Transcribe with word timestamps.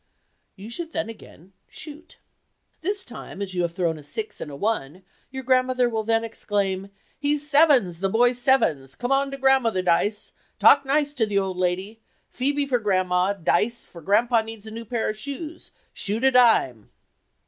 You 0.55 0.71
should 0.71 0.93
then 0.93 1.09
again 1.09 1.53
"shoot." 1.67 2.17
This 2.81 3.03
time, 3.03 3.39
as 3.39 3.53
you 3.53 3.61
have 3.61 3.75
thrown 3.75 3.99
a 3.99 4.03
six 4.03 4.41
and 4.41 4.49
a 4.49 4.55
one, 4.55 5.03
your 5.29 5.43
grandmother 5.43 5.87
will 5.87 6.03
then 6.03 6.23
exclaim, 6.23 6.89
"He 7.19 7.37
sevens—the 7.37 8.09
boy 8.09 8.33
sevens—come 8.33 9.11
on 9.11 9.29
to 9.29 9.37
grandmother, 9.37 9.83
dice—talk 9.83 10.81
to 10.81 10.87
the 10.87 10.91
nice 10.91 11.39
old 11.39 11.57
lady—Phoebe 11.57 12.65
for 12.65 12.79
grandma, 12.79 13.33
dice, 13.33 13.85
for 13.85 14.01
grandpa 14.01 14.41
needs 14.41 14.65
a 14.65 14.71
new 14.71 14.85
pair 14.85 15.07
of 15.11 15.17
shoes—shoot 15.19 16.23
a 16.23 16.31
dime!" 16.31 16.89